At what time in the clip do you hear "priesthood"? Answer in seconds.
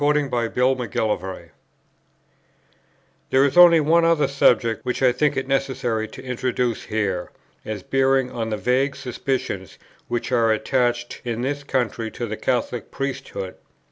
12.89-13.57